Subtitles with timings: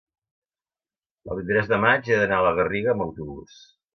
[1.27, 3.63] el vint-i-tres de maig he d'anar a la Garriga amb autobús.